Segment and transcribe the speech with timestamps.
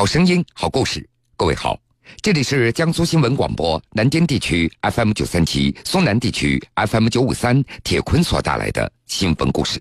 [0.00, 1.06] 好声音，好故事。
[1.36, 1.78] 各位好，
[2.22, 7.62] 这里是江苏新闻广播南京地区 FM 九三七、苏南地区 FM 九五三。
[7.84, 9.78] 铁坤所带来的新闻故事。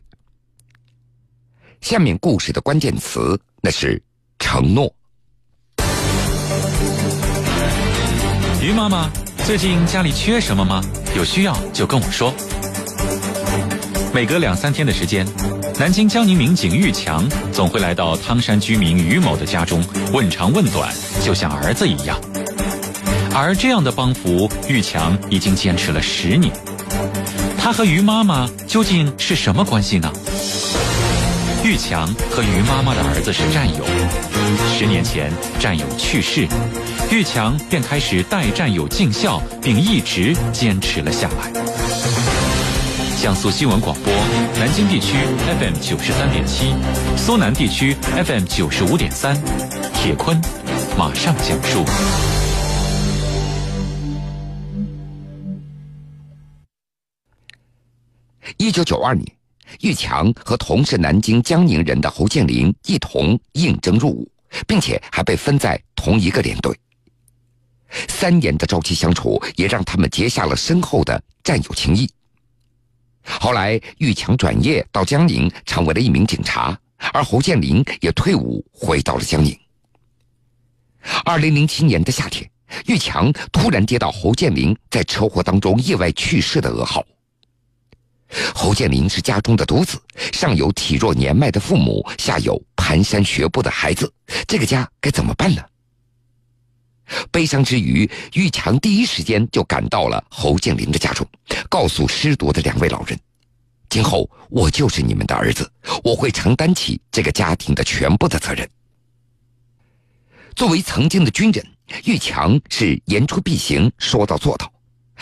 [1.80, 4.04] 下面故事的关键词那是
[4.40, 4.94] 承诺。
[8.62, 9.10] 于妈妈，
[9.46, 10.84] 最近家里缺什么吗？
[11.16, 12.34] 有需要就跟我说。
[14.14, 15.26] 每隔两三天的时间。
[15.78, 20.94] 南京江宁民警玉强总会来到汤山居民于某的家中问长问短，
[21.24, 22.20] 就像儿子一样。
[23.34, 26.52] 而这样的帮扶，玉强已经坚持了十年。
[27.58, 30.12] 他和于妈妈究竟是什么关系呢？
[31.64, 33.86] 玉强和于妈妈的儿子是战友，
[34.78, 36.48] 十年前战友去世，
[37.12, 41.79] 玉强便开始带战友尽孝，并一直坚持了下来。
[43.22, 44.14] 江苏新闻广播，
[44.58, 45.18] 南京地区
[45.60, 46.74] FM 九十三点七，
[47.18, 49.36] 苏南地区 FM 九十五点三。
[49.94, 50.40] 铁坤
[50.98, 51.84] 马上讲述。
[58.56, 59.30] 一九九二年，
[59.82, 64.32] 玉强和同是南京江宁人的侯建林一同应征入伍，
[64.66, 66.74] 并且还被分在同一个连队。
[68.08, 72.10] 三年的朝夕相处，也让他们结下了深厚的战友情谊。
[73.24, 76.78] 后来，玉强转业到江宁，成为了一名警察，
[77.14, 79.58] 而侯建林也退伍回到了江宁。
[81.24, 82.50] 二零零七年的夏天，
[82.88, 87.06] 玉强突然接到侯建林在车祸当中意外去世的噩耗。
[88.54, 90.00] 侯建林是家中的独子，
[90.34, 94.12] 上有体弱年迈的父母，下有蹒跚学步的孩子，
[94.48, 95.64] 这个家该怎么办呢？
[97.32, 101.28] 悲伤之余，玉强第一时间就赶到了侯建林的家中，
[101.70, 103.20] 告诉失独的两位老人
[103.90, 105.70] ：“今后我就是你们的儿子，
[106.04, 108.70] 我会承担起这个家庭的全部的责任。”
[110.56, 111.66] 作为曾经的军人，
[112.06, 114.72] 玉强是言出必行，说到做到，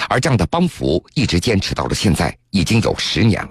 [0.09, 3.50] 而这样的帮扶一直坚持到了现在，已经有十年了。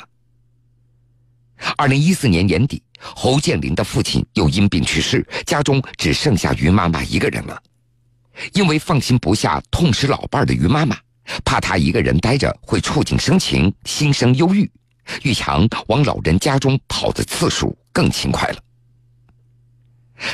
[1.77, 7.63] 二零一四年年底，侯建林的父亲又因病去世，家中只剩下于妈妈一个人了。
[8.53, 10.97] 因为放心不下痛失老伴的于妈妈，
[11.45, 14.71] 怕她一个人待着会触景生情、心生忧郁，
[15.23, 18.59] 玉强往老人家中跑的次数更勤快了。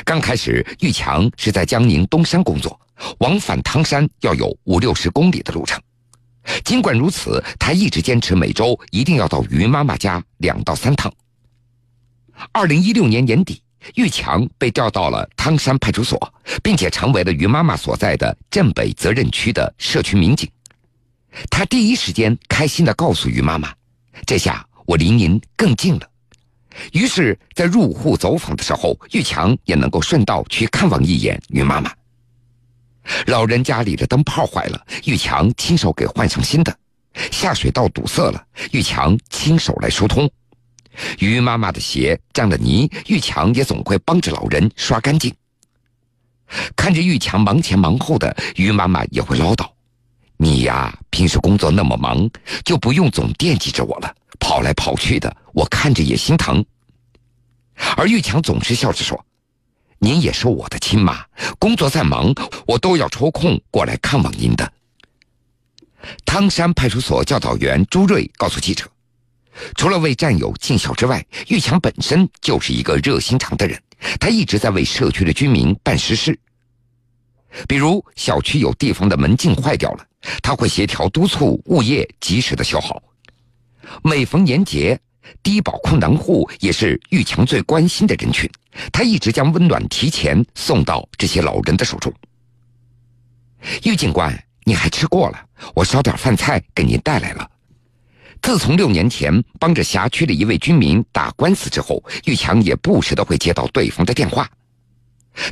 [0.03, 2.79] 刚开始，玉强是在江宁东山工作，
[3.19, 5.81] 往返汤山要有五六十公里的路程。
[6.65, 11.11] 尽管如此，他一直坚持每周一定要到于妈妈家两到三趟。
[12.51, 13.62] 二零一六年年底。
[13.95, 20.49] 玉强被调到了汤山派出所，并且成为了于妈妈所在的镇北责任区的社区民警。
[21.49, 23.73] 他第一时间开心地告诉于妈妈
[24.25, 26.09] ：“这下我离您更近了。”
[26.91, 31.91] 于是，在入户走访的时候，玉强也能够顺道去看望一眼于妈妈。
[33.27, 36.71] 老人家里的灯泡坏了，玉强亲手给换上新的；
[37.31, 40.29] 下水道堵塞了，玉强亲手来疏通。
[41.19, 45.33] 于妈妈的鞋沾了泥，玉强也总会帮着老人刷干净。
[46.75, 49.67] 看着玉强忙前忙后的，于妈妈也会唠叨
[50.37, 52.29] ：“你呀，平时工作那么忙，
[52.63, 56.63] 就不用总惦记着我了，跑来跑去的，我看着也心疼。”
[57.97, 59.25] 而玉强总是笑着说
[59.97, 61.25] ：“您也是我的亲妈，
[61.57, 62.31] 工作再忙，
[62.67, 64.71] 我都要抽空过来看望您的。”
[66.23, 68.85] 汤山派出所教导员朱瑞告诉记者。
[69.75, 73.81] 除了为战友尽孝之外，玉强本身就是一个热心肠的人。
[74.19, 76.37] 他一直在为社区的居民办实事，
[77.67, 80.05] 比如小区有地方的门禁坏掉了，
[80.41, 83.01] 他会协调督促物业及时的修好。
[84.03, 84.99] 每逢年节，
[85.41, 88.49] 低保困难户也是玉强最关心的人群，
[88.91, 92.11] 他一直将温暖提前送到这些老人的手中。
[93.83, 97.49] 玉警官，你还吃过了，我烧点饭菜给您带来了。
[98.43, 104.47] 自从六年前帮着辖区的一位居民打官司之后，玉强也不时的会接到对方的电话。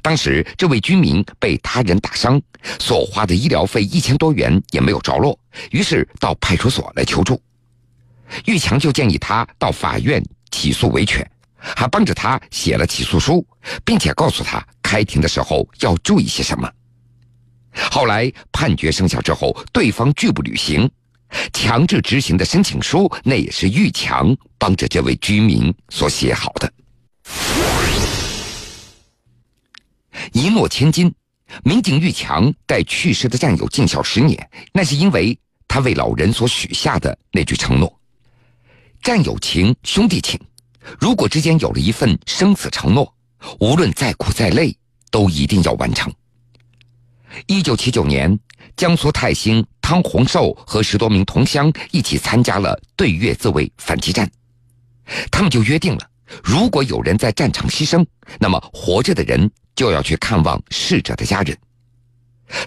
[0.01, 2.39] 当时这位居民被他人打伤，
[2.79, 5.39] 所花的医疗费一千多元也没有着落，
[5.71, 7.41] 于是到派出所来求助。
[8.45, 10.21] 玉强就建议他到法院
[10.51, 11.25] 起诉维权，
[11.57, 13.43] 还帮着他写了起诉书，
[13.85, 16.69] 并且告诉他开庭的时候要注意些什么。
[17.89, 20.91] 后来判决生效之后，对方拒不履行。
[21.53, 26.71] 强制执行的申请书，那也是玉强帮着这位居民所写好的。
[30.33, 31.13] 一诺千金，
[31.63, 35.37] 民警玉强带去世的战友尽孝十年，那是因为
[35.67, 37.99] 他为老人所许下的那句承诺：
[39.01, 40.39] 战友情、兄弟情。
[40.99, 43.15] 如果之间有了一份生死承诺，
[43.59, 44.75] 无论再苦再累，
[45.09, 46.11] 都一定要完成。
[47.47, 48.37] 一九七九年，
[48.75, 54.29] 江苏泰兴汤洪寿和十多名同乡一起参加了对越自卫反击战，
[55.29, 56.09] 他们就约定了，
[56.43, 58.05] 如果有人在战场牺牲，
[58.39, 61.57] 那么活着的人就要去看望逝者的家人。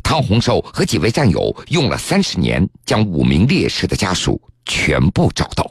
[0.02, 5.70] 汤洪寿和几位战友用了三十年，将五名烈士的家属全部找到。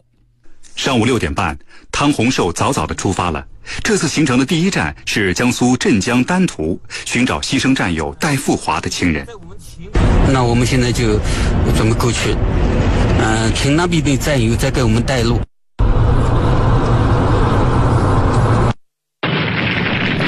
[0.76, 1.58] 上午六点半，
[1.92, 3.46] 汤洪寿早早的出发了。
[3.84, 9.26] 这次行程的第一站是江苏镇江丹徒，寻找牺牲战友戴富华的亲人。
[10.32, 11.20] 那我们现在就
[11.76, 12.36] 准备过去，
[13.20, 15.40] 嗯，请那边的战友再给我们带路。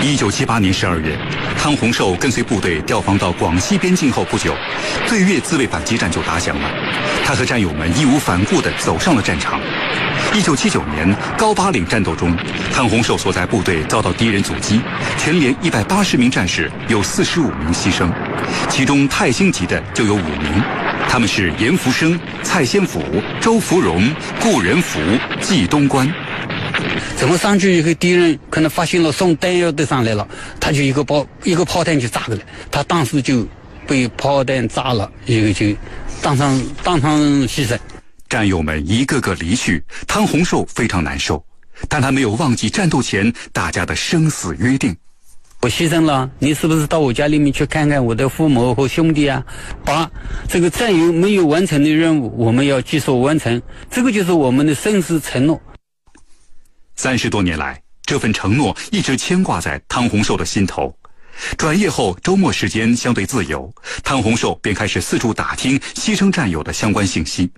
[0.03, 1.17] 一九七八年十二月，
[1.57, 4.53] 汤洪寿跟随部队调防到广西边境后不久，
[5.09, 6.69] 对越自卫反击战就打响了。
[7.25, 9.59] 他和战友们义无反顾地走上了战场。
[10.33, 12.37] 一九七九年高巴岭战斗中，
[12.71, 14.79] 汤洪寿所在部队遭到敌人阻击，
[15.17, 18.07] 全连一百八十名战士有四十五名牺牲，
[18.69, 20.61] 其中泰星级的就有五名，
[21.07, 23.01] 他们是严福生、蔡先甫、
[23.39, 24.03] 周福荣、
[24.41, 24.99] 顾仁福、
[25.41, 26.11] 季东关。
[27.15, 30.27] 怎么上去以后，敌人可能发现了送弹药的上来了，
[30.59, 33.47] 他就一个炮一个炮弹就炸过来，他当时就
[33.87, 35.67] 被炮弹炸了，一个就
[36.21, 37.17] 当场当场
[37.47, 37.77] 牺牲。
[38.27, 41.41] 战友们一个个离去，汤洪寿非常难受，
[41.87, 44.93] 但他没有忘记战斗前大家的生死约定。
[45.61, 49.43] 我牺牲了，你是不是到我家里面去看看我的父母和兄弟啊？
[49.83, 50.09] 把
[50.47, 53.59] 这个战友没有完成的任务，我们要继续完成，
[53.89, 55.59] 这个就是我们的生死承诺。
[56.95, 60.95] 三十多年来，这份承诺一直牵挂在汤洪寿的心头。
[61.57, 63.73] 转业后，周末时间相对自由，
[64.03, 67.49] 汤洪寿便开始四处打听牺牲战友的相关信息。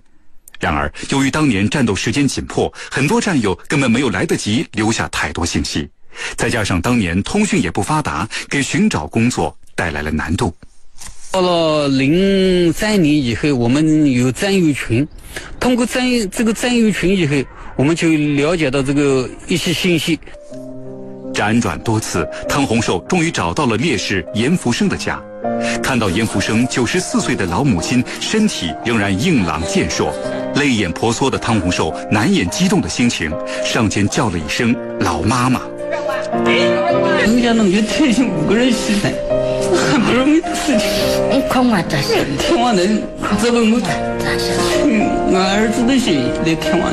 [0.58, 5.88] 然而，由于当年战斗时间紧迫，很多战友根本没有来得及留下太多信息。
[6.36, 10.52] 再加上当年通讯也不发达，给寻找工作带来了难度。
[11.30, 15.06] 到了零三年以后，我们有战友群，
[15.60, 17.34] 通过战这个战友群以后，
[17.76, 20.18] 我们就了解到这个一些信息。
[21.34, 25.22] 辗转多次，汤洪寿终于找到了烈士严福生的家。
[25.82, 30.12] 看到严福生九十四岁的老母亲身体仍然硬朗健硕。
[30.56, 33.30] 泪眼婆娑的汤洪寿难掩激动的心情，
[33.64, 35.60] 上前叫了一声“老妈妈”。
[38.24, 39.12] 五个人牺牲，
[39.72, 40.88] 很不容易的事情。
[41.30, 43.02] 你看我这些，天王人，
[43.42, 43.80] 这个我，
[45.32, 46.92] 我儿子的心来天王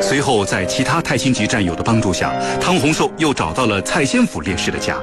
[0.00, 4.96] 随后，在其他太星级战友的帮助下，汤洪寿又找到了蔡先甫烈士的家。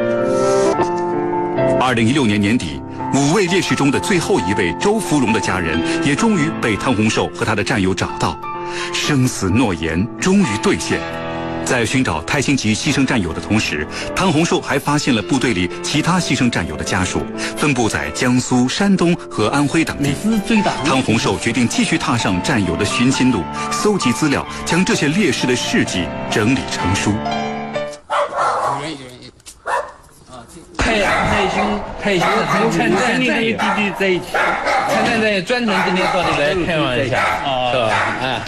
[1.79, 2.81] 二零一六年年底。
[3.13, 8.39] 五位烈士中的最后一位周福荣的家人，也终于被汤洪寿和他的战友找到，
[8.93, 10.97] 生死诺言终于兑现。
[11.65, 17.21] 在寻找泰星级牺牲战友的同时，汤洪寿还发现了部队里其他牺牲战友的家属，
[17.55, 20.13] 分布在江苏、山东和安徽等地。
[20.83, 23.41] 汤洪寿决定继续踏上战友的寻亲路，
[23.71, 27.13] 搜集资料，将这些烈士的事迹整理成书。
[30.77, 32.27] 太太兄太兄
[32.71, 37.23] 参战战友弟弟在一起，参战战友专程今天到这里来看望一下，
[37.71, 37.89] 是吧？
[38.21, 38.41] 哎，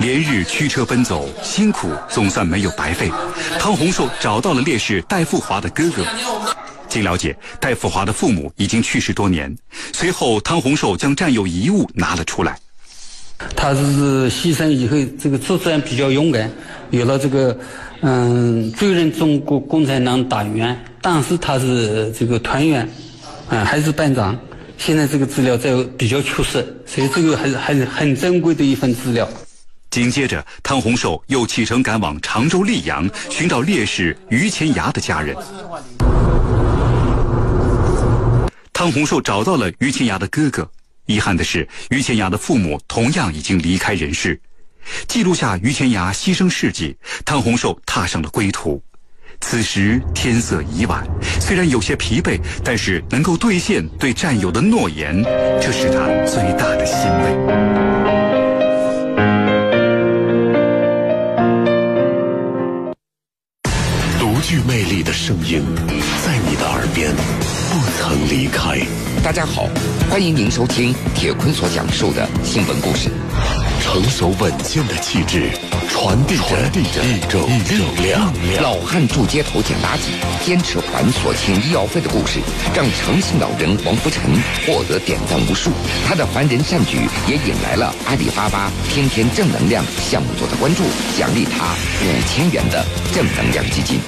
[0.00, 3.10] 连日驱车奔走，辛苦总算没有白费。
[3.58, 6.04] 汤洪寿找到了烈士戴富华的哥哥。
[6.88, 9.54] 经了解，戴富华的父母已经去世多年。
[9.92, 12.58] 随后，汤洪寿将战友遗物拿了出来。
[13.54, 16.50] 他是牺牲以后，这个自然比较勇敢，
[16.90, 17.58] 有了这个
[18.00, 20.78] 嗯，追认中国共产党党员。
[21.02, 22.88] 当时他是这个团员，
[23.48, 24.38] 嗯，还是班长。
[24.78, 29.28] 现在这个资料在比较缺失，所以这个还是还是很珍贵的一份资料。
[29.96, 35.34] 紧接着，汤洪寿又启程赶往常州溧阳，寻找烈士于前牙的家人。
[38.74, 40.70] 汤洪寿找到了于前牙的哥哥，
[41.06, 44.38] 遗憾的是，于前牙的父母同样已经离开人世。
[45.08, 48.82] 记录下于前牙牺牲事迹，汤洪寿踏上了归途。
[49.40, 51.06] 此时天色已晚，
[51.40, 55.22] 虽然有些疲惫，但是能够兑现对战友的诺言，
[55.58, 57.95] 这是他最大的欣慰。
[64.48, 65.60] 具魅力的声音，
[66.24, 68.78] 在你的耳边不曾离开。
[69.20, 69.68] 大家好，
[70.08, 73.10] 欢迎您收听铁坤所讲述的新闻故事。
[73.86, 75.48] 成熟稳健的气质，
[75.88, 76.44] 传递着
[77.04, 78.30] 一种力量。
[78.60, 82.40] 老汉住街头捡垃圾，坚持还所欠医药费的故事，
[82.74, 84.24] 让诚信老人王福成
[84.66, 85.70] 获得点赞无数。
[86.04, 90.82] 他的凡人善举也引来了阿里巴巴天天正能量项目组的关注，
[91.16, 94.00] 奖励他五千元的正能量基金。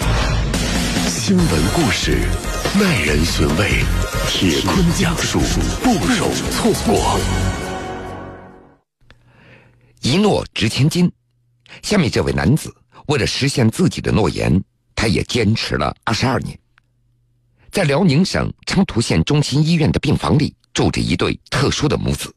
[1.06, 2.18] 新闻故事，
[2.74, 3.70] 耐人寻味，
[4.28, 5.38] 铁坤讲述，
[5.82, 7.18] 不容错过。
[10.08, 11.12] 一诺值千金。
[11.82, 12.74] 下面这位男子
[13.08, 14.58] 为了实现自己的诺言，
[14.94, 16.58] 他也坚持了二十二年。
[17.70, 22.34] 在辽宁省昌图县中心医院的病房里，住着一对特殊的母子。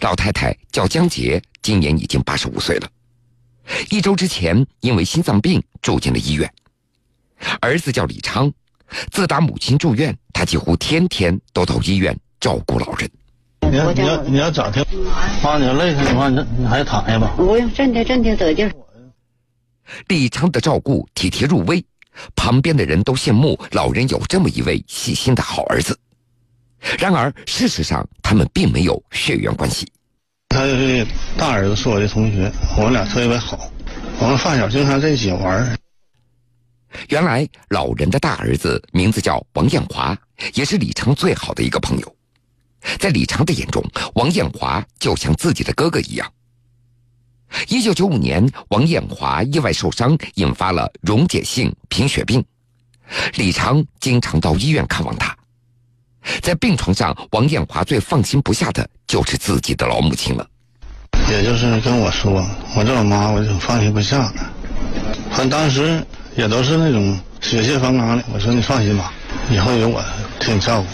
[0.00, 2.90] 老太太叫江杰，今年已经八十五岁了。
[3.90, 6.50] 一周之前，因为心脏病住进了医院。
[7.60, 8.50] 儿子叫李昌，
[9.12, 13.10] 自打母亲住院，他几乎天天都到医院照顾老人。
[13.74, 14.86] 你要你要你要咋的？
[15.42, 17.34] 妈，你要累的话，你你还是躺下吧。
[17.36, 18.70] 不用，真的真的得劲。
[20.06, 21.84] 李昌的照顾体贴入微，
[22.36, 25.98] 旁边的人都羡慕老人有这么一位细心的好儿子。
[26.98, 29.90] 然而，事实上他们并没有血缘关系。
[30.50, 31.04] 他的
[31.36, 33.68] 大儿子是我的同学，我们俩特别好，
[34.20, 35.76] 我们发小经常在一起玩。
[37.08, 40.16] 原来，老人的大儿子名字叫王艳华，
[40.54, 42.16] 也是李昌最好的一个朋友。
[42.98, 43.82] 在李昌的眼中，
[44.14, 46.30] 王艳华就像自己的哥哥一样。
[47.68, 52.44] 一九九五年，王艳华意外受伤，引发了溶解性贫血病。
[53.36, 55.36] 李昌经常到医院看望他。
[56.42, 60.48] 在病床上，王艳华最放心不下的就是自己的老母亲了。
[61.30, 64.32] 也就是跟我说：“我这我妈，我就放心不下了。”
[65.30, 66.04] 反当时
[66.36, 68.24] 也都是那种血气方刚的。
[68.32, 69.12] 我说：“你放心吧，
[69.50, 70.02] 以后有我
[70.40, 70.88] 替你照顾。”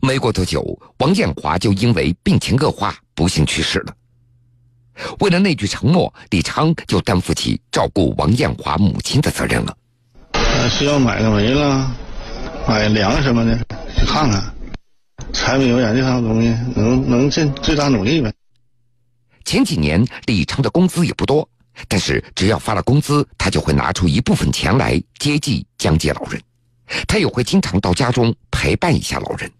[0.00, 0.62] 没过多久，
[0.98, 3.94] 王艳华就因为病情恶化，不幸去世了。
[5.20, 9.76] 为了那句承诺，李昌就担负起照顾王艳华母亲的责任了。
[10.70, 11.90] 需要买个煤了，
[12.68, 13.56] 买粮什么的，
[13.96, 14.54] 去看看。
[15.32, 18.32] 柴米油盐这套东西，能能尽最大努力呗。
[19.44, 21.46] 前几年，李昌的工资也不多，
[21.88, 26.40] 但是只要发了工资，他就会拿出一部分钱来接济江介老人。
[27.08, 29.50] 他也会经常到家中陪伴一下老人。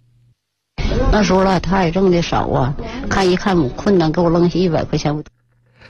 [1.13, 2.75] 那时候了，他也挣的少啊，
[3.09, 5.25] 看一看困难，给我扔下一百块钱。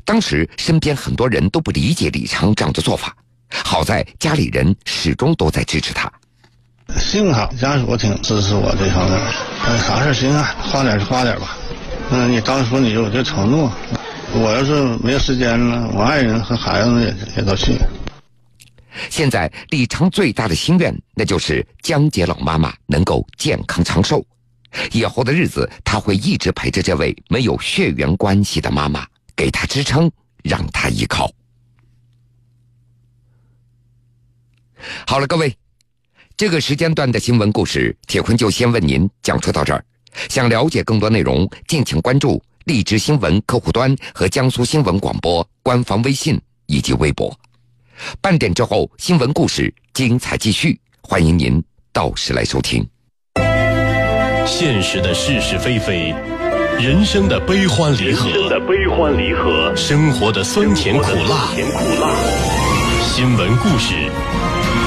[0.05, 3.17] 当时身边很多人都不理解李昌这样的做法，
[3.49, 6.13] 好在家里人始终都在支持他。
[6.99, 9.19] 幸好家属挺支持我这方面，
[9.81, 11.57] 啥事行啊，花点就花点吧。
[12.11, 13.73] 嗯，你当初你有这承诺，
[14.35, 17.73] 我要是没有时间了，我爱人和孩子也也都去。
[19.09, 24.23] 现在李昌最大的心愿，那就是江姐老妈妈能够健康长寿。
[24.93, 30.11] 以后的日子，他会一直陪着这位没有血缘关系的妈妈，给她支撑，
[30.43, 31.31] 让她依靠。
[35.07, 35.57] 好了，各位，
[36.37, 39.85] 这个时间段的新闻故事，铁坤就先为您讲述到这儿。
[40.29, 47.37] 想了解更多内容，敬请关注荔枝新闻客户端和江苏新闻广播官方微信以及微博。
[48.21, 51.63] 半点之后，新闻故事精彩继续，欢迎您
[51.93, 52.87] 到时来收听。
[54.47, 56.15] 现实的是是非非，
[56.79, 62.11] 人生的悲欢离合，人生的悲欢离合，生活的酸甜苦辣，甜苦辣。
[63.03, 63.95] 新闻故事，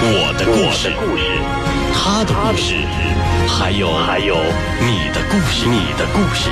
[0.03, 0.91] 我的故事，
[1.91, 2.75] 他的故事，
[3.47, 4.35] 还有还有
[4.79, 6.51] 你的故事，你的故事。